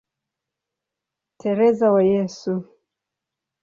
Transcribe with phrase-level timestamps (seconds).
[1.39, 2.53] Teresa wa Yesu".